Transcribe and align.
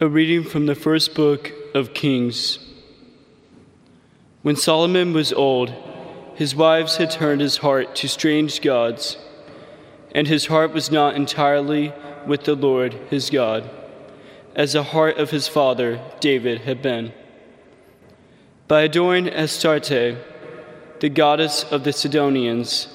A 0.00 0.08
reading 0.08 0.44
from 0.44 0.66
the 0.66 0.76
first 0.76 1.12
book 1.16 1.52
of 1.74 1.92
Kings. 1.92 2.60
When 4.42 4.54
Solomon 4.54 5.12
was 5.12 5.32
old, 5.32 5.74
his 6.36 6.54
wives 6.54 6.98
had 6.98 7.10
turned 7.10 7.40
his 7.40 7.56
heart 7.56 7.96
to 7.96 8.08
strange 8.08 8.60
gods, 8.60 9.18
and 10.12 10.28
his 10.28 10.46
heart 10.46 10.72
was 10.72 10.92
not 10.92 11.16
entirely 11.16 11.92
with 12.28 12.44
the 12.44 12.54
Lord 12.54 12.92
his 13.10 13.28
God, 13.28 13.68
as 14.54 14.74
the 14.74 14.84
heart 14.84 15.18
of 15.18 15.32
his 15.32 15.48
father 15.48 16.00
David 16.20 16.60
had 16.60 16.80
been. 16.80 17.12
By 18.68 18.82
adoring 18.82 19.26
Astarte, 19.28 20.16
the 21.00 21.08
goddess 21.08 21.64
of 21.72 21.82
the 21.82 21.92
Sidonians, 21.92 22.86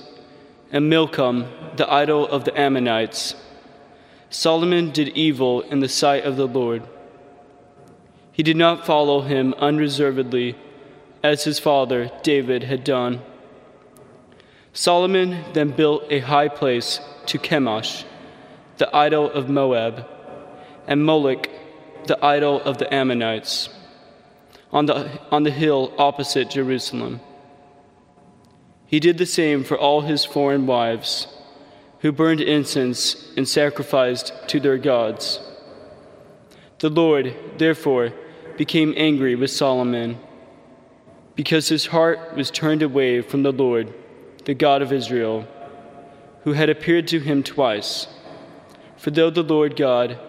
and 0.71 0.89
Milcom, 0.89 1.47
the 1.75 1.91
idol 1.91 2.25
of 2.25 2.45
the 2.45 2.57
Ammonites, 2.57 3.35
Solomon 4.29 4.91
did 4.91 5.09
evil 5.09 5.61
in 5.63 5.81
the 5.81 5.89
sight 5.89 6.23
of 6.23 6.37
the 6.37 6.47
Lord. 6.47 6.83
He 8.33 8.43
did 8.43 8.57
not 8.57 8.85
follow 8.85 9.21
him 9.21 9.53
unreservedly 9.59 10.55
as 11.23 11.43
his 11.43 11.59
father 11.59 12.11
David 12.23 12.63
had 12.63 12.83
done. 12.83 13.21
Solomon 14.73 15.45
then 15.53 15.69
built 15.69 16.03
a 16.09 16.19
high 16.19 16.47
place 16.47 16.99
to 17.27 17.37
Chemosh, 17.37 18.05
the 18.77 18.93
idol 18.95 19.29
of 19.29 19.49
Moab, 19.49 20.07
and 20.87 21.05
Moloch, 21.05 21.47
the 22.07 22.23
idol 22.25 22.59
of 22.61 22.79
the 22.79 22.91
Ammonites, 22.91 23.69
on 24.71 24.87
the, 24.87 25.19
on 25.31 25.43
the 25.43 25.51
hill 25.51 25.93
opposite 25.99 26.49
Jerusalem. 26.49 27.21
He 28.87 28.99
did 28.99 29.19
the 29.19 29.27
same 29.27 29.63
for 29.63 29.77
all 29.77 30.01
his 30.01 30.25
foreign 30.25 30.65
wives 30.65 31.27
who 31.99 32.11
burned 32.11 32.41
incense 32.41 33.31
and 33.37 33.47
sacrificed 33.47 34.33
to 34.47 34.59
their 34.59 34.77
gods. 34.77 35.39
The 36.79 36.89
Lord, 36.89 37.33
therefore, 37.57 38.11
became 38.57 38.93
angry 38.97 39.35
with 39.35 39.51
Solomon 39.51 40.17
because 41.35 41.69
his 41.69 41.87
heart 41.87 42.35
was 42.35 42.51
turned 42.51 42.83
away 42.83 43.21
from 43.21 43.43
the 43.43 43.51
Lord, 43.51 43.93
the 44.45 44.53
God 44.53 44.81
of 44.81 44.93
Israel, 44.93 45.47
who 46.43 46.53
had 46.53 46.69
appeared 46.69 47.07
to 47.07 47.19
him 47.19 47.43
twice. 47.43 48.07
For 48.97 49.11
though 49.11 49.29
the 49.29 49.43
Lord 49.43 49.75
God 49.75 50.19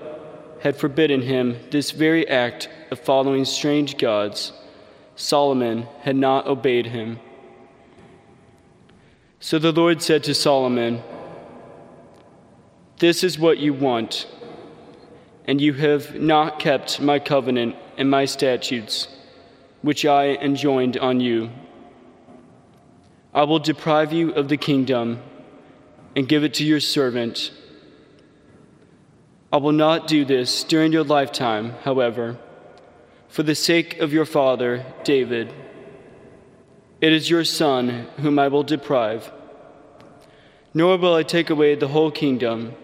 had 0.60 0.76
forbidden 0.76 1.22
him 1.22 1.58
this 1.70 1.90
very 1.90 2.26
act 2.28 2.68
of 2.90 2.98
following 2.98 3.44
strange 3.44 3.98
gods, 3.98 4.52
Solomon 5.16 5.86
had 6.00 6.16
not 6.16 6.46
obeyed 6.46 6.86
him. 6.86 7.20
So 9.40 9.58
the 9.58 9.72
Lord 9.72 10.00
said 10.02 10.24
to 10.24 10.34
Solomon, 10.34 11.02
this 12.98 13.22
is 13.22 13.38
what 13.38 13.58
you 13.58 13.74
want, 13.74 14.26
and 15.46 15.60
you 15.60 15.74
have 15.74 16.14
not 16.14 16.58
kept 16.58 17.00
my 17.00 17.18
covenant 17.18 17.76
and 17.96 18.10
my 18.10 18.24
statutes, 18.24 19.08
which 19.82 20.04
I 20.04 20.34
enjoined 20.34 20.96
on 20.96 21.20
you. 21.20 21.50
I 23.32 23.44
will 23.44 23.58
deprive 23.58 24.12
you 24.12 24.32
of 24.32 24.48
the 24.48 24.56
kingdom 24.56 25.22
and 26.14 26.28
give 26.28 26.44
it 26.44 26.54
to 26.54 26.64
your 26.64 26.80
servant. 26.80 27.52
I 29.52 29.56
will 29.56 29.72
not 29.72 30.06
do 30.06 30.24
this 30.24 30.64
during 30.64 30.92
your 30.92 31.04
lifetime, 31.04 31.74
however, 31.82 32.38
for 33.28 33.42
the 33.42 33.54
sake 33.54 33.98
of 33.98 34.12
your 34.12 34.24
father, 34.24 34.84
David. 35.04 35.52
It 37.00 37.12
is 37.12 37.28
your 37.28 37.44
son 37.44 38.06
whom 38.18 38.38
I 38.38 38.48
will 38.48 38.62
deprive, 38.62 39.32
nor 40.72 40.96
will 40.96 41.14
I 41.14 41.22
take 41.22 41.50
away 41.50 41.74
the 41.74 41.88
whole 41.88 42.10
kingdom 42.10 42.74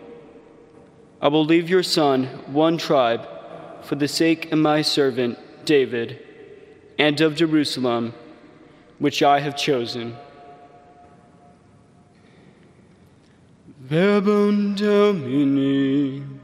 I 1.22 1.28
will 1.28 1.44
leave 1.44 1.69
your 1.69 1.83
son 1.83 2.25
one 2.47 2.78
tribe 2.78 3.28
for 3.84 3.95
the 3.97 4.09
sake 4.09 4.53
of 4.53 4.59
my 4.59 4.83
servant 4.83 5.39
David 5.64 6.19
and 6.98 7.20
of 7.20 7.34
Jerusalem, 7.34 8.14
which 8.98 9.22
I 9.22 9.41
have 9.41 9.56
chosen. 9.56 10.17
Verbum 13.81 14.75
Domini. 14.75 16.40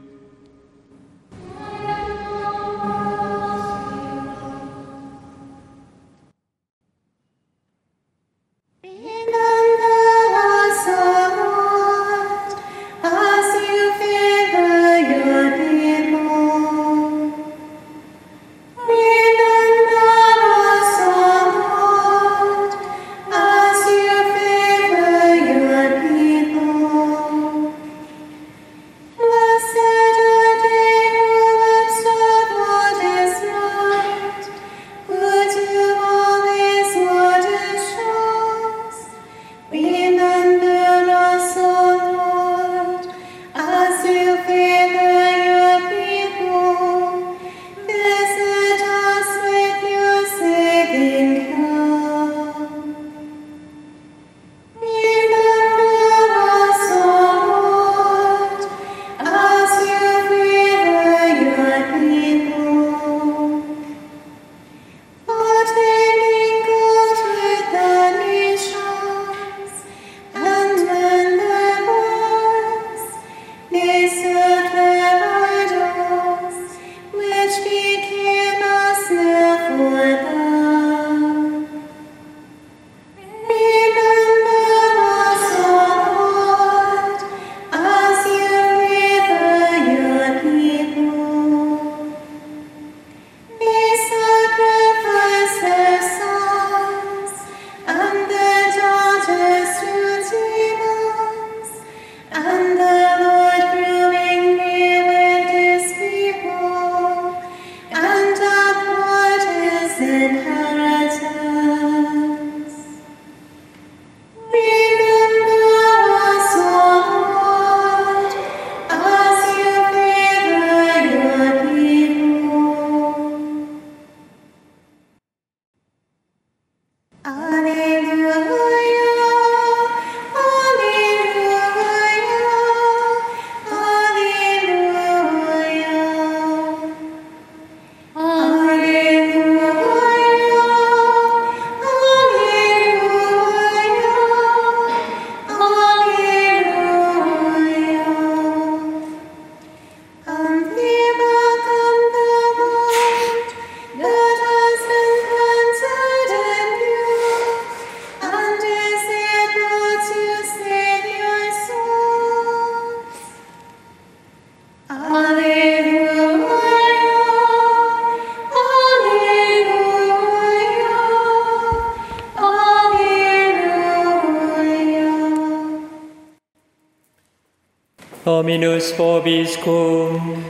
Dominus 178.47 178.93
vobiscum. 178.93 180.41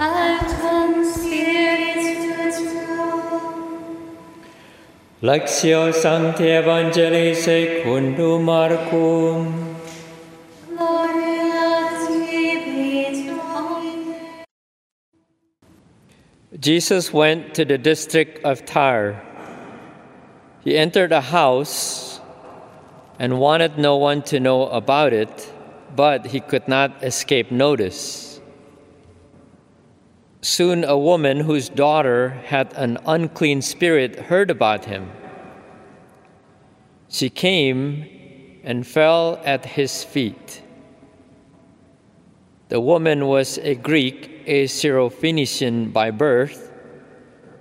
Et 0.00 0.40
cum 0.62 1.04
spiritu 1.04 2.32
tuo. 2.56 3.28
Lectio 5.20 5.92
Sancti 5.92 6.44
Evangelii 6.44 7.34
secundum 7.36 8.46
Marcum. 8.46 9.76
Gloria 10.70 11.90
tibi, 12.06 13.26
Domine. 13.26 14.44
Jesus 16.58 17.12
went 17.12 17.54
to 17.54 17.66
the 17.66 17.76
district 17.76 18.42
of 18.42 18.64
Tyre. 18.64 19.20
He 20.64 20.78
entered 20.78 21.12
a 21.12 21.20
house 21.20 22.20
and 23.18 23.38
wanted 23.38 23.76
no 23.76 23.96
one 23.98 24.22
to 24.22 24.40
know 24.40 24.68
about 24.68 25.12
it, 25.12 25.51
but 25.94 26.26
he 26.26 26.40
could 26.40 26.68
not 26.68 27.02
escape 27.02 27.50
notice. 27.50 28.40
Soon 30.40 30.84
a 30.84 30.98
woman 30.98 31.40
whose 31.40 31.68
daughter 31.68 32.30
had 32.30 32.72
an 32.74 32.98
unclean 33.06 33.62
spirit 33.62 34.18
heard 34.18 34.50
about 34.50 34.86
him. 34.86 35.10
She 37.08 37.30
came 37.30 38.08
and 38.64 38.86
fell 38.86 39.40
at 39.44 39.64
his 39.64 40.02
feet. 40.02 40.62
The 42.70 42.80
woman 42.80 43.26
was 43.26 43.58
a 43.58 43.74
Greek, 43.74 44.42
a 44.46 44.64
Syrophoenician 44.64 45.92
by 45.92 46.10
birth, 46.10 46.72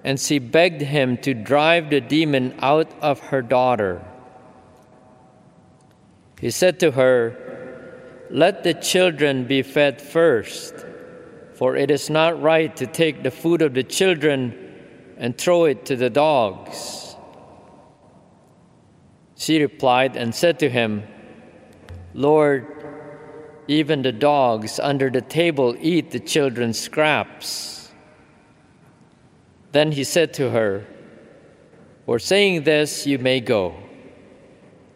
and 0.03 0.19
she 0.19 0.39
begged 0.39 0.81
him 0.81 1.17
to 1.17 1.33
drive 1.33 1.89
the 1.89 2.01
demon 2.01 2.55
out 2.59 2.89
of 3.01 3.19
her 3.19 3.41
daughter. 3.41 4.03
He 6.39 6.49
said 6.49 6.79
to 6.79 6.91
her, 6.91 7.37
Let 8.31 8.63
the 8.63 8.73
children 8.73 9.43
be 9.43 9.61
fed 9.61 10.01
first, 10.01 10.85
for 11.53 11.75
it 11.75 11.91
is 11.91 12.09
not 12.09 12.41
right 12.41 12.73
to 12.77 12.87
take 12.87 13.23
the 13.23 13.31
food 13.31 13.61
of 13.61 13.73
the 13.73 13.83
children 13.83 14.57
and 15.17 15.37
throw 15.37 15.65
it 15.65 15.85
to 15.87 15.97
the 15.97 16.09
dogs. 16.09 17.17
She 19.35 19.61
replied 19.61 20.15
and 20.15 20.33
said 20.33 20.59
to 20.59 20.69
him, 20.69 21.03
Lord, 22.13 22.67
even 23.67 24.01
the 24.01 24.13
dogs 24.13 24.79
under 24.79 25.09
the 25.09 25.21
table 25.21 25.75
eat 25.81 26.11
the 26.11 26.19
children's 26.19 26.79
scraps. 26.79 27.91
Then 29.73 29.91
he 29.91 30.05
said 30.05 30.33
to 30.35 30.51
her, 30.51 30.85
For 32.05 32.17
saying 32.17 32.63
this, 32.63 33.05
you 33.05 33.19
may 33.19 33.41
go. 33.41 33.75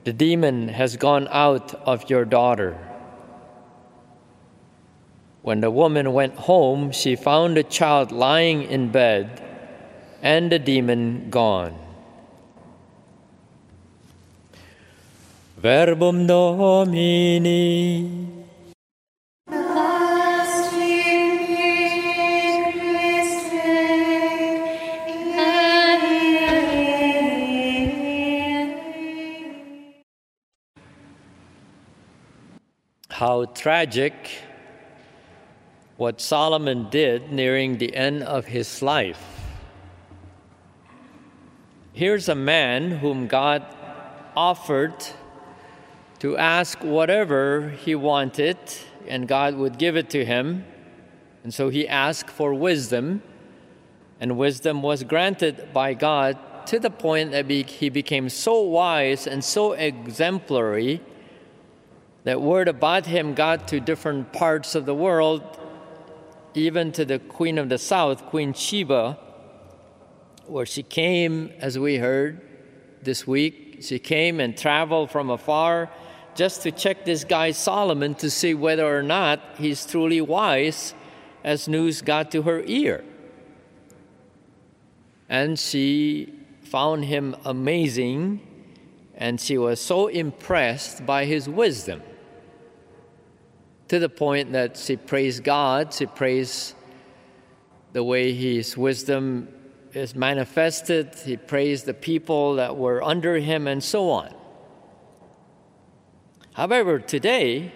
The 0.05 0.13
demon 0.13 0.69
has 0.69 0.95
gone 0.95 1.27
out 1.31 1.73
of 1.85 2.09
your 2.09 2.23
daughter. 2.23 2.94
When 5.45 5.61
the 5.61 5.69
woman 5.69 6.11
went 6.11 6.33
home, 6.49 6.91
she 6.91 7.15
found 7.15 7.55
the 7.55 7.61
child 7.61 8.11
lying 8.11 8.63
in 8.63 8.89
bed 8.89 9.43
and 10.23 10.51
the 10.51 10.57
demon 10.57 11.29
gone. 11.29 11.77
Verbum 15.57 16.25
Domini. 16.25 18.09
How 33.11 33.45
tragic 33.53 34.15
what 35.97 36.19
Solomon 36.19 36.89
did 36.89 37.31
nearing 37.31 37.77
the 37.77 37.95
end 37.95 38.23
of 38.23 38.45
his 38.45 38.81
life. 38.81 39.23
Here's 41.93 42.27
a 42.27 42.35
man 42.35 42.91
whom 42.91 43.27
God 43.27 43.65
offered 44.35 44.93
to 46.19 46.37
ask 46.37 46.83
whatever 46.83 47.69
he 47.69 47.95
wanted, 47.95 48.57
and 49.07 49.27
God 49.27 49.55
would 49.55 49.77
give 49.77 49.95
it 49.95 50.09
to 50.09 50.25
him. 50.25 50.65
And 51.43 51.53
so 51.53 51.69
he 51.69 51.87
asked 51.87 52.29
for 52.29 52.53
wisdom, 52.53 53.21
and 54.19 54.37
wisdom 54.37 54.81
was 54.81 55.03
granted 55.03 55.69
by 55.73 55.93
God 55.93 56.37
to 56.67 56.79
the 56.79 56.89
point 56.89 57.31
that 57.31 57.49
he 57.49 57.89
became 57.89 58.27
so 58.27 58.61
wise 58.61 59.27
and 59.27 59.43
so 59.43 59.73
exemplary 59.73 61.01
that 62.23 62.41
word 62.41 62.67
about 62.67 63.05
him 63.05 63.35
got 63.35 63.67
to 63.67 63.79
different 63.79 64.33
parts 64.33 64.73
of 64.73 64.85
the 64.85 64.95
world, 64.95 65.43
even 66.55 66.91
to 66.93 67.05
the 67.05 67.19
Queen 67.19 67.57
of 67.57 67.69
the 67.69 67.77
South, 67.77 68.25
Queen 68.27 68.53
Sheba, 68.53 69.17
where 70.47 70.65
she 70.65 70.83
came, 70.83 71.51
as 71.59 71.77
we 71.77 71.97
heard 71.97 72.41
this 73.01 73.27
week, 73.27 73.79
she 73.81 73.99
came 73.99 74.39
and 74.39 74.57
traveled 74.57 75.11
from 75.11 75.29
afar 75.29 75.89
just 76.33 76.61
to 76.63 76.71
check 76.71 77.05
this 77.05 77.23
guy 77.23 77.51
Solomon 77.51 78.15
to 78.15 78.29
see 78.29 78.53
whether 78.53 78.85
or 78.85 79.03
not 79.03 79.39
he's 79.57 79.85
truly 79.85 80.21
wise, 80.21 80.93
as 81.43 81.67
news 81.67 82.01
got 82.01 82.31
to 82.31 82.41
her 82.43 82.63
ear. 82.65 83.03
And 85.29 85.57
she 85.57 86.33
found 86.61 87.05
him 87.05 87.35
amazing, 87.45 88.41
and 89.15 89.39
she 89.39 89.57
was 89.57 89.79
so 89.79 90.07
impressed 90.07 91.05
by 91.05 91.25
his 91.25 91.47
wisdom 91.47 92.01
to 93.87 93.99
the 93.99 94.09
point 94.09 94.51
that 94.53 94.77
she 94.77 94.95
praised 94.95 95.43
God, 95.43 95.93
she 95.93 96.05
praised 96.05 96.75
the 97.93 98.03
way 98.03 98.33
his 98.33 98.77
wisdom 98.77 99.47
is 99.93 100.15
manifested, 100.15 101.15
he 101.23 101.37
praised 101.37 101.85
the 101.85 101.93
people 101.93 102.55
that 102.55 102.75
were 102.75 103.01
under 103.01 103.37
him, 103.37 103.67
and 103.67 103.83
so 103.83 104.09
on. 104.09 104.33
However, 106.53 106.99
today, 106.99 107.71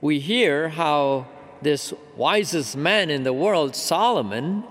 we 0.00 0.18
hear 0.18 0.68
how 0.70 1.28
this 1.62 1.92
wisest 2.16 2.76
man 2.76 3.10
in 3.10 3.22
the 3.22 3.32
world, 3.32 3.76
Solomon, 3.76 4.64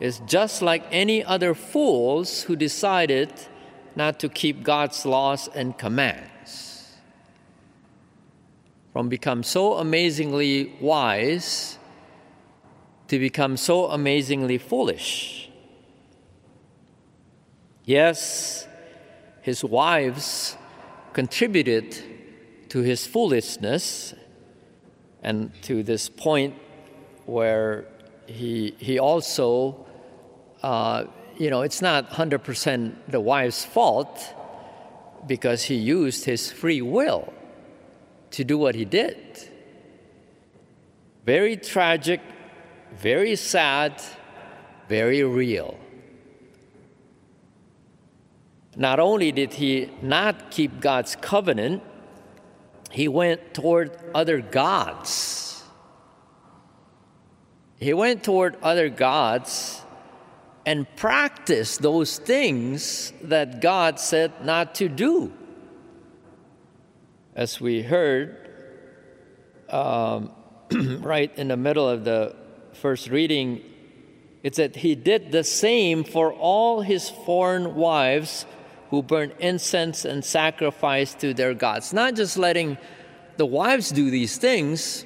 is 0.00 0.20
just 0.26 0.62
like 0.62 0.84
any 0.90 1.24
other 1.24 1.54
fools 1.54 2.42
who 2.42 2.56
decided 2.56 3.32
not 3.96 4.20
to 4.20 4.28
keep 4.28 4.62
God's 4.62 5.04
laws 5.04 5.48
and 5.54 5.76
commands. 5.76 6.37
From 8.98 9.08
become 9.08 9.44
so 9.44 9.74
amazingly 9.74 10.74
wise 10.80 11.78
to 13.06 13.20
become 13.20 13.56
so 13.56 13.86
amazingly 13.86 14.58
foolish. 14.58 15.48
Yes, 17.84 18.66
his 19.40 19.62
wives 19.62 20.56
contributed 21.12 21.96
to 22.70 22.80
his 22.80 23.06
foolishness 23.06 24.14
and 25.22 25.52
to 25.62 25.84
this 25.84 26.08
point 26.08 26.56
where 27.24 27.86
he, 28.26 28.74
he 28.78 28.98
also, 28.98 29.86
uh, 30.64 31.04
you 31.36 31.50
know, 31.50 31.62
it's 31.62 31.80
not 31.80 32.10
100% 32.10 32.96
the 33.06 33.20
wife's 33.20 33.64
fault 33.64 34.34
because 35.28 35.62
he 35.62 35.76
used 35.76 36.24
his 36.24 36.50
free 36.50 36.82
will 36.82 37.32
to 38.32 38.44
do 38.44 38.58
what 38.58 38.74
he 38.74 38.84
did. 38.84 39.16
Very 41.24 41.56
tragic, 41.56 42.20
very 42.96 43.36
sad, 43.36 44.00
very 44.88 45.22
real. 45.22 45.78
Not 48.76 49.00
only 49.00 49.32
did 49.32 49.54
he 49.54 49.90
not 50.02 50.50
keep 50.50 50.80
God's 50.80 51.16
covenant, 51.16 51.82
he 52.90 53.08
went 53.08 53.52
toward 53.52 53.98
other 54.14 54.40
gods. 54.40 55.62
He 57.78 57.92
went 57.92 58.24
toward 58.24 58.56
other 58.62 58.88
gods 58.88 59.82
and 60.64 60.86
practiced 60.96 61.82
those 61.82 62.18
things 62.18 63.12
that 63.22 63.60
God 63.60 63.98
said 63.98 64.44
not 64.44 64.74
to 64.76 64.88
do. 64.88 65.32
As 67.38 67.60
we 67.60 67.82
heard 67.82 68.36
um, 69.68 70.32
right 71.00 71.30
in 71.38 71.46
the 71.46 71.56
middle 71.56 71.88
of 71.88 72.02
the 72.02 72.34
first 72.72 73.10
reading, 73.10 73.62
it 74.42 74.56
said 74.56 74.74
he 74.74 74.96
did 74.96 75.30
the 75.30 75.44
same 75.44 76.02
for 76.02 76.32
all 76.32 76.80
his 76.80 77.08
foreign 77.08 77.76
wives 77.76 78.44
who 78.90 79.04
burned 79.04 79.34
incense 79.38 80.04
and 80.04 80.24
sacrificed 80.24 81.20
to 81.20 81.32
their 81.32 81.54
gods. 81.54 81.92
Not 81.92 82.16
just 82.16 82.36
letting 82.36 82.76
the 83.36 83.46
wives 83.46 83.90
do 83.90 84.10
these 84.10 84.36
things, 84.36 85.04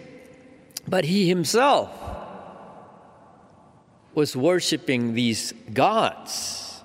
but 0.88 1.04
he 1.04 1.28
himself 1.28 1.90
was 4.14 4.34
worshiping 4.34 5.12
these 5.12 5.52
gods. 5.74 6.80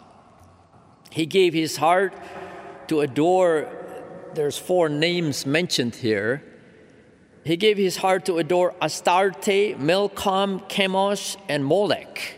He 1.09 1.25
gave 1.25 1.53
his 1.53 1.77
heart 1.77 2.13
to 2.89 2.99
adore, 2.99 3.76
there's 4.37 4.57
four 4.57 4.87
names 4.87 5.47
mentioned 5.47 5.95
here. 5.95 6.43
he 7.43 7.57
gave 7.57 7.77
his 7.77 7.97
heart 7.97 8.25
to 8.25 8.37
adore 8.37 8.75
Astarte, 8.81 9.79
Milcom, 9.79 10.59
Chemosh, 10.69 11.37
and 11.49 11.65
Molech. 11.65 12.37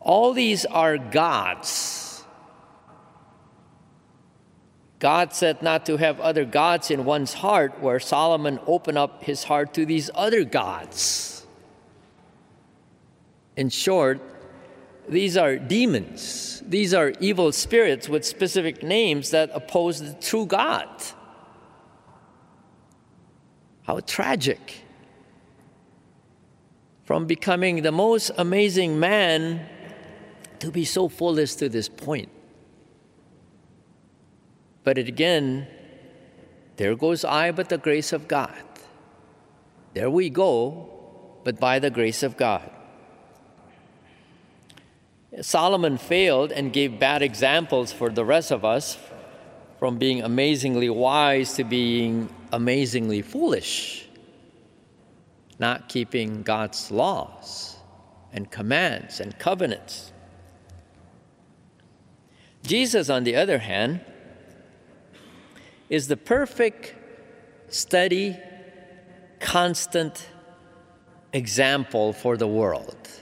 All 0.00 0.34
these 0.34 0.66
are 0.66 0.98
gods. 0.98 2.24
God 4.98 5.32
said 5.32 5.62
not 5.62 5.86
to 5.86 5.96
have 5.96 6.20
other 6.20 6.44
gods 6.44 6.90
in 6.90 7.06
one's 7.06 7.32
heart, 7.32 7.80
where 7.80 7.98
Solomon 7.98 8.60
opened 8.66 8.98
up 8.98 9.24
his 9.24 9.44
heart 9.44 9.72
to 9.74 9.86
these 9.86 10.10
other 10.14 10.44
gods. 10.44 11.46
In 13.56 13.70
short, 13.70 14.20
these 15.08 15.38
are 15.38 15.56
demons. 15.56 16.51
These 16.68 16.94
are 16.94 17.12
evil 17.20 17.52
spirits 17.52 18.08
with 18.08 18.24
specific 18.24 18.82
names 18.82 19.30
that 19.30 19.50
oppose 19.52 20.00
the 20.00 20.14
true 20.14 20.46
God. 20.46 20.88
How 23.82 24.00
tragic. 24.00 24.84
From 27.04 27.26
becoming 27.26 27.82
the 27.82 27.92
most 27.92 28.30
amazing 28.38 28.98
man 28.98 29.66
to 30.60 30.70
be 30.70 30.84
so 30.84 31.08
foolish 31.08 31.54
to 31.56 31.68
this 31.68 31.88
point. 31.88 32.28
But 34.84 34.98
again, 34.98 35.66
there 36.76 36.94
goes 36.96 37.24
I, 37.24 37.52
but 37.52 37.68
the 37.68 37.78
grace 37.78 38.12
of 38.12 38.28
God. 38.28 38.62
There 39.94 40.10
we 40.10 40.30
go, 40.30 40.88
but 41.44 41.60
by 41.60 41.78
the 41.78 41.90
grace 41.90 42.22
of 42.22 42.36
God. 42.36 42.70
Solomon 45.40 45.96
failed 45.96 46.52
and 46.52 46.72
gave 46.72 46.98
bad 46.98 47.22
examples 47.22 47.92
for 47.92 48.10
the 48.10 48.24
rest 48.24 48.50
of 48.50 48.64
us 48.64 48.98
from 49.78 49.98
being 49.98 50.22
amazingly 50.22 50.90
wise 50.90 51.54
to 51.54 51.64
being 51.64 52.28
amazingly 52.52 53.22
foolish, 53.22 54.06
not 55.58 55.88
keeping 55.88 56.42
God's 56.42 56.90
laws 56.90 57.76
and 58.32 58.50
commands 58.50 59.20
and 59.20 59.38
covenants. 59.38 60.12
Jesus, 62.62 63.08
on 63.08 63.24
the 63.24 63.34
other 63.34 63.58
hand, 63.58 64.00
is 65.88 66.08
the 66.08 66.16
perfect, 66.16 66.94
steady, 67.68 68.36
constant 69.40 70.28
example 71.32 72.12
for 72.12 72.36
the 72.36 72.46
world. 72.46 73.21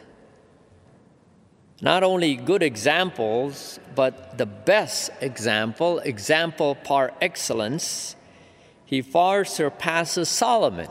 Not 1.80 2.02
only 2.02 2.36
good 2.36 2.62
examples, 2.62 3.80
but 3.94 4.36
the 4.36 4.46
best 4.46 5.10
example, 5.20 5.98
example 6.00 6.74
par 6.74 7.12
excellence, 7.22 8.16
he 8.84 9.00
far 9.00 9.44
surpasses 9.44 10.28
Solomon. 10.28 10.88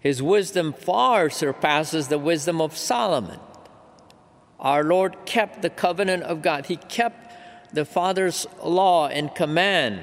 His 0.00 0.22
wisdom 0.22 0.72
far 0.72 1.30
surpasses 1.30 2.08
the 2.08 2.18
wisdom 2.18 2.60
of 2.60 2.76
Solomon. 2.76 3.38
Our 4.58 4.84
Lord 4.84 5.24
kept 5.24 5.62
the 5.62 5.70
covenant 5.70 6.24
of 6.24 6.42
God, 6.42 6.66
He 6.66 6.76
kept 6.76 7.74
the 7.74 7.84
Father's 7.84 8.46
law 8.62 9.08
and 9.08 9.34
command, 9.34 10.02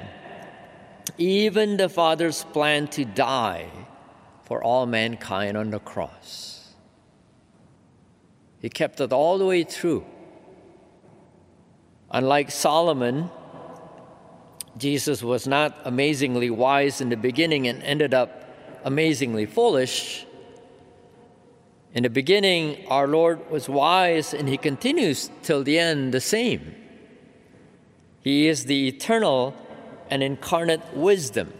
even 1.16 1.76
the 1.76 1.88
Father's 1.88 2.44
plan 2.44 2.88
to 2.88 3.04
die 3.04 3.68
for 4.44 4.62
all 4.62 4.86
mankind 4.86 5.56
on 5.56 5.70
the 5.70 5.78
cross. 5.78 6.57
He 8.60 8.68
kept 8.68 9.00
it 9.00 9.12
all 9.12 9.38
the 9.38 9.46
way 9.46 9.64
through. 9.64 10.04
Unlike 12.10 12.50
Solomon, 12.50 13.30
Jesus 14.76 15.22
was 15.22 15.46
not 15.46 15.78
amazingly 15.84 16.50
wise 16.50 17.00
in 17.00 17.08
the 17.08 17.16
beginning 17.16 17.68
and 17.68 17.82
ended 17.82 18.14
up 18.14 18.44
amazingly 18.84 19.46
foolish. 19.46 20.24
In 21.94 22.02
the 22.02 22.10
beginning, 22.10 22.86
our 22.88 23.06
Lord 23.06 23.50
was 23.50 23.68
wise 23.68 24.34
and 24.34 24.48
he 24.48 24.56
continues 24.56 25.30
till 25.42 25.62
the 25.62 25.78
end 25.78 26.14
the 26.14 26.20
same. 26.20 26.74
He 28.22 28.48
is 28.48 28.64
the 28.64 28.88
eternal 28.88 29.54
and 30.10 30.22
incarnate 30.22 30.94
wisdom 30.94 31.52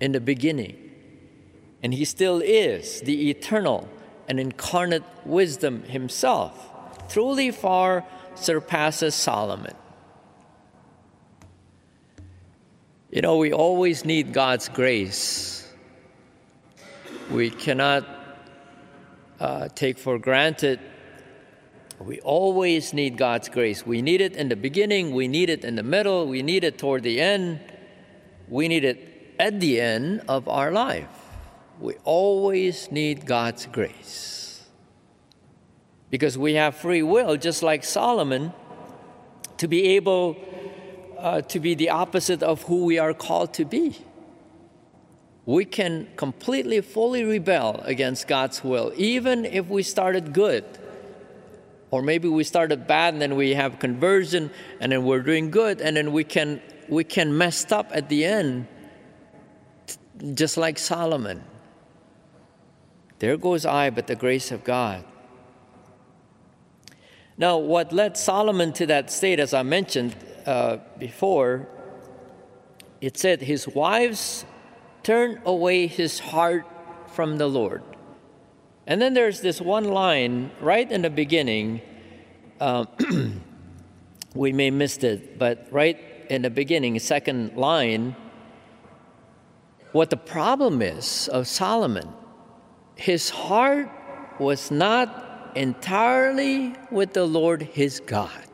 in 0.00 0.12
the 0.12 0.20
beginning. 0.20 0.76
And 1.82 1.94
he 1.94 2.04
still 2.04 2.40
is 2.40 3.00
the 3.02 3.30
eternal 3.30 3.88
and 4.28 4.38
incarnate 4.38 5.02
wisdom 5.24 5.82
himself, 5.84 6.70
truly 7.08 7.50
far 7.50 8.04
surpasses 8.34 9.14
Solomon. 9.14 9.74
You 13.10 13.22
know, 13.22 13.38
we 13.38 13.52
always 13.52 14.04
need 14.04 14.34
God's 14.34 14.68
grace. 14.68 15.66
We 17.30 17.48
cannot 17.48 18.06
uh, 19.40 19.68
take 19.74 19.98
for 19.98 20.18
granted. 20.18 20.78
We 21.98 22.20
always 22.20 22.92
need 22.92 23.16
God's 23.16 23.48
grace. 23.48 23.86
We 23.86 24.02
need 24.02 24.20
it 24.20 24.36
in 24.36 24.48
the 24.50 24.56
beginning, 24.56 25.14
we 25.14 25.26
need 25.26 25.50
it 25.50 25.64
in 25.64 25.74
the 25.74 25.82
middle, 25.82 26.26
we 26.26 26.42
need 26.42 26.64
it 26.64 26.78
toward 26.78 27.02
the 27.02 27.20
end, 27.20 27.60
we 28.48 28.68
need 28.68 28.84
it 28.84 29.34
at 29.38 29.58
the 29.58 29.80
end 29.80 30.22
of 30.28 30.48
our 30.48 30.70
life. 30.70 31.17
We 31.80 31.94
always 32.04 32.90
need 32.90 33.26
God's 33.26 33.66
grace. 33.66 34.64
Because 36.10 36.36
we 36.36 36.54
have 36.54 36.74
free 36.74 37.02
will, 37.02 37.36
just 37.36 37.62
like 37.62 37.84
Solomon, 37.84 38.52
to 39.58 39.68
be 39.68 39.96
able 39.96 40.36
uh, 41.18 41.42
to 41.42 41.60
be 41.60 41.74
the 41.74 41.90
opposite 41.90 42.42
of 42.42 42.62
who 42.62 42.84
we 42.84 42.98
are 42.98 43.12
called 43.12 43.52
to 43.54 43.64
be. 43.64 43.96
We 45.46 45.64
can 45.64 46.08
completely, 46.16 46.80
fully 46.80 47.24
rebel 47.24 47.80
against 47.84 48.28
God's 48.28 48.62
will, 48.62 48.92
even 48.96 49.44
if 49.44 49.68
we 49.68 49.82
started 49.82 50.32
good. 50.32 50.64
Or 51.90 52.02
maybe 52.02 52.28
we 52.28 52.44
started 52.44 52.86
bad 52.86 53.14
and 53.14 53.22
then 53.22 53.34
we 53.34 53.54
have 53.54 53.78
conversion 53.78 54.50
and 54.78 54.92
then 54.92 55.04
we're 55.04 55.22
doing 55.22 55.50
good 55.50 55.80
and 55.80 55.96
then 55.96 56.12
we 56.12 56.22
can, 56.22 56.60
we 56.88 57.02
can 57.02 57.36
mess 57.36 57.70
up 57.72 57.90
at 57.92 58.08
the 58.10 58.24
end, 58.26 58.66
just 60.34 60.58
like 60.58 60.78
Solomon. 60.78 61.42
There 63.18 63.36
goes 63.36 63.66
I, 63.66 63.90
but 63.90 64.06
the 64.06 64.16
grace 64.16 64.52
of 64.52 64.64
God. 64.64 65.04
Now, 67.36 67.58
what 67.58 67.92
led 67.92 68.16
Solomon 68.16 68.72
to 68.74 68.86
that 68.86 69.10
state, 69.10 69.38
as 69.40 69.54
I 69.54 69.62
mentioned 69.62 70.16
uh, 70.46 70.78
before, 70.98 71.68
it 73.00 73.16
said 73.16 73.42
his 73.42 73.68
wives 73.68 74.44
turned 75.02 75.40
away 75.44 75.86
his 75.86 76.18
heart 76.18 76.66
from 77.08 77.38
the 77.38 77.46
Lord. 77.46 77.82
And 78.86 79.00
then 79.00 79.14
there's 79.14 79.40
this 79.40 79.60
one 79.60 79.84
line 79.84 80.50
right 80.60 80.90
in 80.90 81.02
the 81.02 81.10
beginning. 81.10 81.80
Um, 82.60 82.88
we 84.34 84.52
may 84.52 84.70
missed 84.70 85.04
it, 85.04 85.38
but 85.38 85.68
right 85.70 85.98
in 86.28 86.42
the 86.42 86.50
beginning, 86.50 86.98
second 86.98 87.56
line, 87.56 88.16
what 89.92 90.10
the 90.10 90.16
problem 90.16 90.82
is 90.82 91.28
of 91.28 91.46
Solomon 91.46 92.08
his 92.98 93.30
heart 93.30 93.88
was 94.40 94.72
not 94.72 95.52
entirely 95.54 96.74
with 96.90 97.12
the 97.12 97.24
Lord 97.24 97.62
his 97.62 98.00
God. 98.00 98.44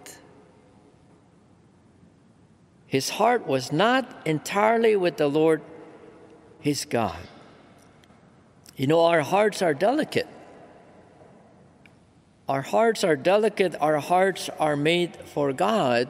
His 2.86 3.08
heart 3.08 3.46
was 3.46 3.72
not 3.72 4.06
entirely 4.26 4.96
with 4.96 5.16
the 5.16 5.28
Lord 5.28 5.62
his 6.60 6.84
God. 6.84 7.18
You 8.76 8.86
know, 8.86 9.00
our 9.00 9.22
hearts 9.22 9.62
are 9.62 9.74
delicate. 9.74 10.28
Our 12.46 12.62
hearts 12.62 13.02
are 13.02 13.16
delicate, 13.16 13.74
our 13.80 13.98
hearts 13.98 14.50
are 14.60 14.76
made 14.76 15.16
for 15.16 15.54
God. 15.54 16.06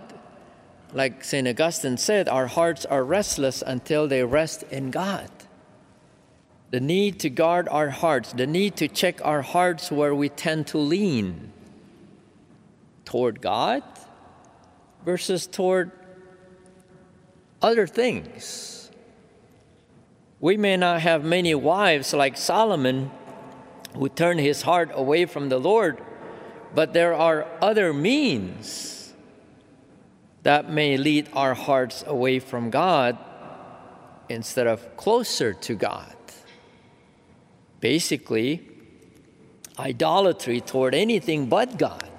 Like 0.93 1.23
St. 1.23 1.47
Augustine 1.47 1.97
said, 1.97 2.29
our 2.29 2.49
hearts 2.49 2.85
are 2.85 3.05
restless 3.05 3.63
until 3.65 4.09
they 4.09 4.25
rest 4.25 4.65
in 4.65 4.91
God 4.91 5.31
the 6.75 6.81
need 6.81 7.21
to 7.21 7.31
guard 7.31 7.69
our 7.69 7.89
hearts, 7.89 8.33
the 8.33 8.49
need 8.49 8.75
to 8.75 8.89
check 8.89 9.25
our 9.25 9.43
hearts 9.43 9.93
where 9.93 10.13
we 10.13 10.29
tend 10.29 10.67
to 10.67 10.77
lean 10.77 11.53
toward 13.05 13.41
God 13.41 13.85
versus 15.05 15.47
toward 15.47 15.93
other 17.63 17.87
things. 17.87 18.91
We 20.41 20.57
may 20.57 20.77
not 20.77 21.01
have 21.01 21.25
many 21.25 21.55
wives 21.55 22.13
like 22.13 22.37
Solomon 22.37 23.13
who 23.95 24.09
turned 24.09 24.41
his 24.41 24.63
heart 24.63 24.91
away 24.95 25.27
from 25.27 25.51
the 25.51 25.59
Lord, 25.59 26.03
but 26.75 26.93
there 26.93 27.15
are 27.15 27.47
other 27.63 27.93
means 27.93 29.15
that 30.43 30.69
may 30.69 30.97
lead 30.97 31.29
our 31.35 31.55
hearts 31.55 32.03
away 32.05 32.41
from 32.41 32.71
God 32.71 33.17
instead 34.29 34.67
of 34.67 34.97
closer 34.97 35.53
to 35.53 35.77
God 35.77 36.17
basically 37.85 38.67
idolatry 39.79 40.59
toward 40.59 40.95
anything 40.95 41.51
but 41.51 41.77
God, 41.77 42.19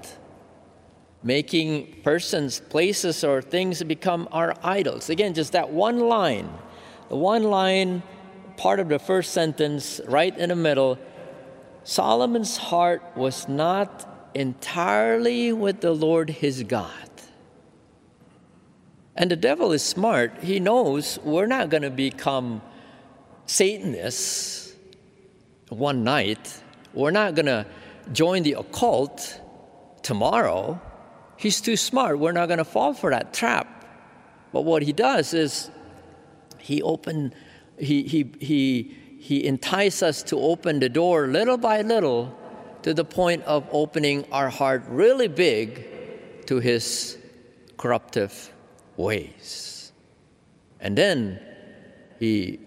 making 1.24 2.02
persons, 2.04 2.60
places, 2.60 3.24
or 3.24 3.42
things 3.42 3.82
become 3.82 4.30
our 4.32 4.54
idols. 4.62 5.10
Again, 5.10 5.34
just 5.34 5.54
that 5.54 5.72
one 5.72 6.00
line 6.02 6.48
the 7.10 7.16
one 7.16 7.44
line, 7.44 8.04
part 8.58 8.80
of 8.80 8.90
the 8.90 9.00
first 9.00 9.34
sentence, 9.34 10.00
right 10.08 10.36
in 10.38 10.50
the 10.50 10.56
middle, 10.56 11.00
Solomon's 11.84 12.58
heart 12.58 13.02
was 13.16 13.48
not 13.48 14.08
entirely 14.36 15.52
with 15.52 15.82
the 15.82 15.94
Lord 15.94 16.30
his 16.30 16.62
God. 16.62 17.10
And 19.16 19.32
the 19.32 19.36
devil 19.36 19.72
is 19.72 19.82
smart. 19.82 20.44
He 20.44 20.60
knows 20.60 21.18
we're 21.24 21.48
not 21.48 21.70
going 21.70 21.84
to 21.84 21.92
become 21.92 22.62
Satanists 23.48 24.65
one 25.70 26.04
night. 26.04 26.62
We're 26.94 27.12
not 27.12 27.36
going 27.36 27.48
to 27.48 27.66
join 28.12 28.44
the 28.44 28.54
occult 28.54 29.42
tomorrow. 30.04 30.80
He's 31.38 31.60
too 31.62 31.76
smart. 31.76 32.20
We're 32.20 32.32
not 32.32 32.48
going 32.48 32.60
to 32.60 32.66
fall 32.66 32.94
for 32.94 33.10
that 33.10 33.34
trap. 33.34 33.76
But 34.54 34.62
what 34.62 34.84
he 34.84 34.94
does 34.94 35.34
is 35.34 35.70
he 36.60 36.82
open 36.82 37.34
he 37.78 38.04
he 38.04 38.32
he 38.40 38.96
he 39.20 39.46
entices 39.46 40.02
us 40.04 40.24
to 40.24 40.40
open 40.40 40.80
the 40.80 40.88
door 40.88 41.28
little 41.28 41.58
by 41.58 41.82
little 41.82 42.34
to 42.84 42.94
the 42.94 43.04
point 43.04 43.44
of 43.44 43.68
opening 43.72 44.26
our 44.32 44.50
heart 44.50 44.84
really 44.88 45.28
big 45.28 46.46
to 46.46 46.60
his 46.60 47.18
corruptive 47.78 48.54
ways. 48.96 49.92
And 50.80 50.98
then 50.98 51.40
he 52.20 52.60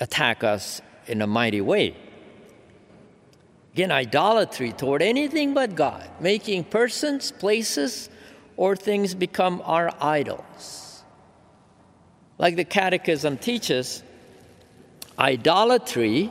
attack 0.00 0.44
us 0.44 0.82
in 1.06 1.22
a 1.22 1.26
mighty 1.26 1.60
way. 1.60 1.96
Again, 3.74 3.90
idolatry 3.90 4.70
toward 4.70 5.02
anything 5.02 5.52
but 5.52 5.74
God, 5.74 6.08
making 6.20 6.62
persons, 6.62 7.32
places, 7.32 8.08
or 8.56 8.76
things 8.76 9.16
become 9.16 9.60
our 9.64 9.92
idols. 10.00 11.02
Like 12.38 12.54
the 12.54 12.64
Catechism 12.64 13.36
teaches, 13.38 14.04
idolatry 15.18 16.30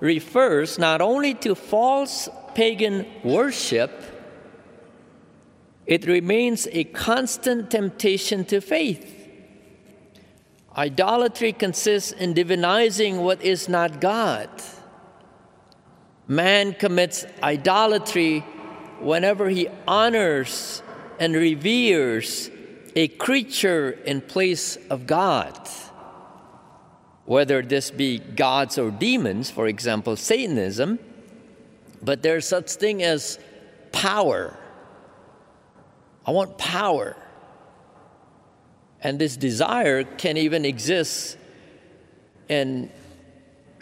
refers 0.00 0.76
not 0.76 1.00
only 1.00 1.34
to 1.34 1.54
false 1.54 2.28
pagan 2.56 3.06
worship, 3.22 3.92
it 5.86 6.04
remains 6.04 6.66
a 6.72 6.82
constant 6.82 7.70
temptation 7.70 8.44
to 8.46 8.60
faith. 8.60 9.28
Idolatry 10.76 11.52
consists 11.52 12.10
in 12.10 12.34
divinizing 12.34 13.22
what 13.22 13.40
is 13.40 13.68
not 13.68 14.00
God. 14.00 14.50
Man 16.30 16.74
commits 16.74 17.26
idolatry 17.42 18.44
whenever 19.00 19.48
he 19.48 19.66
honors 19.88 20.80
and 21.18 21.34
reveres 21.34 22.48
a 22.94 23.08
creature 23.08 23.98
in 24.06 24.20
place 24.20 24.76
of 24.90 25.08
God. 25.08 25.58
Whether 27.24 27.62
this 27.62 27.90
be 27.90 28.20
gods 28.20 28.78
or 28.78 28.92
demons, 28.92 29.50
for 29.50 29.66
example, 29.66 30.14
Satanism, 30.14 31.00
but 32.00 32.22
there's 32.22 32.46
such 32.46 32.70
thing 32.74 33.02
as 33.02 33.40
power. 33.90 34.56
I 36.24 36.30
want 36.30 36.58
power. 36.58 37.16
And 39.02 39.18
this 39.18 39.36
desire 39.36 40.04
can 40.04 40.36
even 40.36 40.64
exist 40.64 41.36
in 42.48 42.88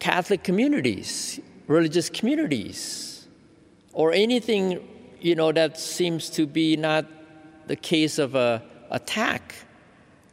Catholic 0.01 0.43
communities, 0.43 1.41
religious 1.69 2.11
communities, 2.11 3.29
or 3.93 4.13
anything 4.13 4.87
you 5.21 5.35
know 5.35 5.53
that 5.53 5.79
seems 5.79 6.31
to 6.31 6.47
be 6.47 6.77
not 6.77 7.07
the 7.67 7.77
case 7.77 8.19
of 8.19 8.35
a 8.35 8.63
attack. 8.91 9.55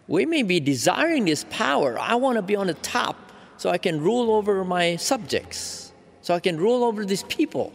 We 0.08 0.26
may 0.26 0.44
be 0.44 0.60
desiring 0.60 1.26
this 1.26 1.46
power. 1.50 2.00
I 2.00 2.16
want 2.16 2.38
to 2.38 2.42
be 2.42 2.56
on 2.56 2.68
the 2.68 2.74
top 2.76 3.32
so 3.58 3.70
I 3.70 3.78
can 3.78 4.02
rule 4.02 4.32
over 4.32 4.64
my 4.64 4.96
subjects, 4.96 5.92
so 6.22 6.34
I 6.34 6.40
can 6.40 6.58
rule 6.58 6.84
over 6.84 7.06
these 7.06 7.24
people. 7.24 7.74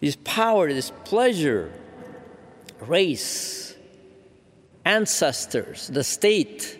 This 0.00 0.16
power, 0.24 0.72
this 0.72 0.90
pleasure, 1.04 1.72
race, 2.80 3.74
ancestors, 4.84 5.88
the 5.88 6.04
state, 6.04 6.78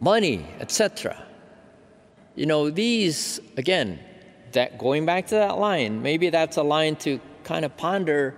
money, 0.00 0.46
etc. 0.60 1.16
You 2.34 2.46
know, 2.46 2.70
these, 2.70 3.40
again, 3.56 3.98
that 4.52 4.78
going 4.78 5.04
back 5.04 5.26
to 5.28 5.34
that 5.34 5.58
line, 5.58 6.02
maybe 6.02 6.30
that's 6.30 6.56
a 6.56 6.62
line 6.62 6.96
to 6.96 7.20
kind 7.44 7.64
of 7.64 7.76
ponder 7.76 8.34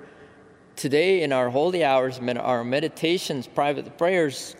today 0.77 1.23
in 1.23 1.33
our 1.33 1.51
holy 1.51 1.85
hours, 1.85 2.19
our 2.19 2.65
meditations, 2.65 3.47
private 3.47 3.97
prayers. 3.97 4.57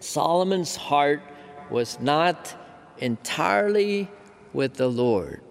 Solomon's 0.00 0.76
heart 0.76 1.22
was 1.70 2.00
not 2.00 2.54
entirely 2.98 4.08
with 4.52 4.74
the 4.74 4.88
Lord. 4.88 5.42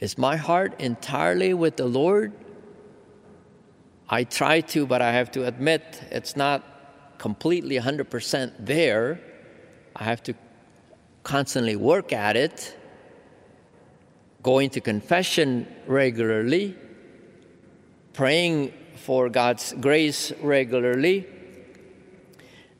Is 0.00 0.18
my 0.18 0.36
heart 0.36 0.80
entirely 0.80 1.54
with 1.54 1.76
the 1.76 1.86
Lord? 1.86 2.32
I 4.08 4.24
try 4.24 4.60
to, 4.60 4.86
but 4.86 5.02
I 5.02 5.12
have 5.12 5.30
to 5.32 5.46
admit 5.46 6.02
it's 6.10 6.36
not 6.36 7.18
completely 7.18 7.76
100% 7.76 8.52
there. 8.58 9.20
I 9.96 10.04
have 10.04 10.22
to 10.24 10.34
constantly 11.28 11.76
work 11.76 12.10
at 12.10 12.38
it, 12.38 12.74
going 14.42 14.70
to 14.70 14.80
confession 14.80 15.68
regularly, 15.86 16.74
praying 18.14 18.72
for 18.96 19.28
God's 19.28 19.74
grace 19.78 20.32
regularly. 20.40 21.26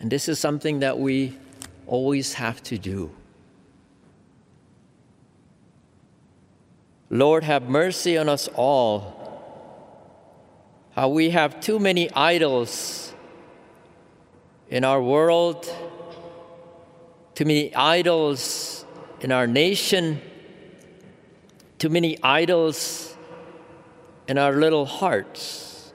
And 0.00 0.10
this 0.10 0.30
is 0.30 0.38
something 0.38 0.78
that 0.78 0.98
we 0.98 1.36
always 1.86 2.32
have 2.32 2.62
to 2.62 2.78
do. 2.78 3.10
Lord, 7.10 7.44
have 7.44 7.68
mercy 7.68 8.16
on 8.16 8.30
us 8.30 8.48
all 8.54 9.18
how 10.92 11.10
we 11.10 11.30
have 11.30 11.60
too 11.60 11.78
many 11.78 12.10
idols 12.12 13.12
in 14.70 14.84
our 14.84 15.02
world, 15.02 15.72
too 17.38 17.44
many 17.44 17.72
idols 17.72 18.84
in 19.20 19.30
our 19.30 19.46
nation, 19.46 20.20
too 21.78 21.88
many 21.88 22.18
idols 22.20 23.16
in 24.26 24.36
our 24.36 24.54
little 24.54 24.84
hearts. 24.84 25.92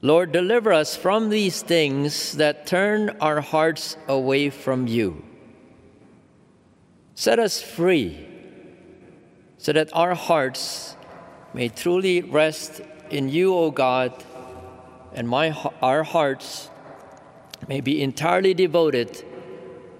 Lord, 0.00 0.32
deliver 0.32 0.72
us 0.72 0.96
from 0.96 1.28
these 1.28 1.60
things 1.60 2.38
that 2.38 2.66
turn 2.66 3.10
our 3.20 3.42
hearts 3.42 3.98
away 4.08 4.48
from 4.48 4.86
you. 4.86 5.22
Set 7.14 7.38
us 7.38 7.60
free 7.60 8.26
so 9.58 9.74
that 9.74 9.90
our 9.92 10.14
hearts 10.14 10.96
may 11.52 11.68
truly 11.68 12.22
rest 12.22 12.80
in 13.10 13.28
you, 13.28 13.54
O 13.54 13.70
God, 13.70 14.24
and 15.12 15.28
my, 15.28 15.50
our 15.82 16.02
hearts 16.02 16.70
may 17.68 17.80
be 17.80 18.02
entirely 18.02 18.54
devoted 18.54 19.24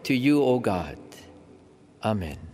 to 0.04 0.14
you, 0.14 0.42
O 0.42 0.58
God. 0.58 0.98
Amen. 2.04 2.45